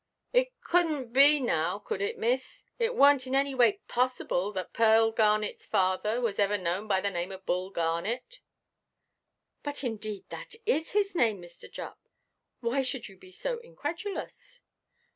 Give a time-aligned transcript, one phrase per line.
[0.33, 5.13] "It couldnʼt be now, could it, miss; it wornʼt in any way possible that Pearl
[5.13, 8.39] Garnetʼs father was ever known by the name of Bull Garnet?"
[9.61, 11.71] "But indeed that is his name, Mr.
[11.71, 11.99] Jupp.
[12.61, 14.61] Why should you be so incredulous?"